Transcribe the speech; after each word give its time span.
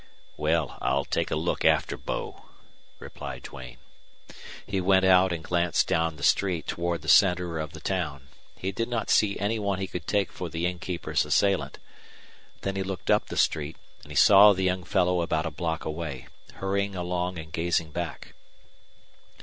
"Well, 0.35 0.79
I'll 0.81 1.05
take 1.05 1.29
a 1.29 1.35
look 1.35 1.63
after 1.63 1.95
Bo," 1.95 2.45
replied 2.97 3.43
Duane. 3.43 3.77
He 4.65 4.81
went 4.81 5.05
out 5.05 5.31
and 5.31 5.43
glanced 5.43 5.87
down 5.87 6.15
the 6.15 6.23
street 6.23 6.65
toward 6.65 7.03
the 7.03 7.07
center 7.07 7.59
of 7.59 7.73
the 7.73 7.79
town. 7.79 8.27
He 8.57 8.71
did 8.71 8.89
not 8.89 9.11
see 9.11 9.37
any 9.37 9.59
one 9.59 9.77
he 9.77 9.85
could 9.85 10.07
take 10.07 10.31
for 10.31 10.49
the 10.49 10.65
innkeeper's 10.65 11.23
assailant. 11.23 11.77
Then 12.61 12.75
he 12.77 12.81
looked 12.81 13.11
up 13.11 13.27
the 13.27 13.37
street, 13.37 13.77
and 14.01 14.11
he 14.11 14.15
saw 14.15 14.53
the 14.53 14.63
young 14.63 14.83
fellow 14.85 15.21
about 15.21 15.45
a 15.45 15.51
block 15.51 15.85
away, 15.85 16.25
hurrying 16.55 16.95
along 16.95 17.37
and 17.37 17.53
gazing 17.53 17.91
back. 17.91 18.33